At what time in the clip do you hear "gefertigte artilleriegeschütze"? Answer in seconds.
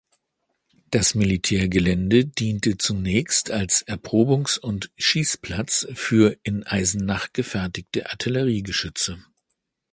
7.33-9.23